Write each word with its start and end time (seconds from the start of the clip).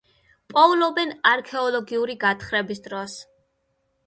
პოულობენ 0.53 1.11
არქეოლოგიური 1.31 2.17
გათხრების 2.25 2.83
დროს. 2.89 3.21